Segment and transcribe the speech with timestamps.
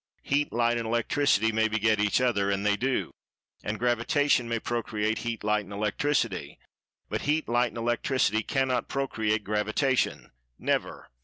[0.23, 3.13] Heat, Light and Electricity may beget each other (and they do).[Pg
[3.65, 6.57] 166] And Gravitation may procreate Heat, Light and Electricity.
[7.07, 11.07] But Heat, Light and Electricity cannot procreate Gravitation—Never!